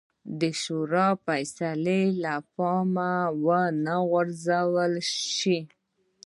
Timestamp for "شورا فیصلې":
0.61-2.01